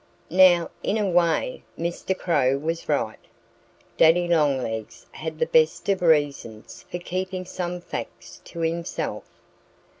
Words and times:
Now, 0.31 0.71
in 0.81 0.97
a 0.97 1.07
way 1.07 1.61
Mr. 1.77 2.17
Crow 2.17 2.57
was 2.57 2.89
right. 2.89 3.19
Daddy 3.97 4.27
Longlegs 4.27 5.05
had 5.11 5.37
the 5.37 5.45
best 5.45 5.87
of 5.89 6.01
reasons 6.01 6.83
for 6.89 6.97
keeping 6.97 7.45
some 7.45 7.79
facts 7.79 8.41
to 8.45 8.61
himself. 8.61 9.29